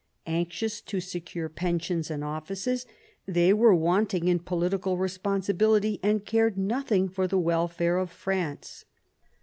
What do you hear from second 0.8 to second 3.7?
to secure pensions and offices, they